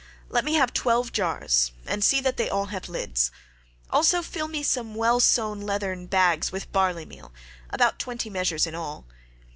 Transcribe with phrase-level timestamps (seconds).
[0.29, 3.29] Let me have twelve jars, and see that they all have lids;
[3.91, 9.05] also fill me some well sewn leathern bags with barley meal—about twenty measures in all.